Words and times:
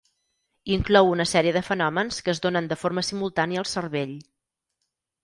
Inclou 0.75 1.09
una 1.09 1.27
sèrie 1.31 1.53
de 1.57 1.61
fenòmens 1.67 2.17
que 2.29 2.33
es 2.37 2.41
donen 2.45 2.71
de 2.71 2.79
forma 2.85 3.05
simultània 3.11 3.63
al 3.65 3.69
cervell. 3.73 4.17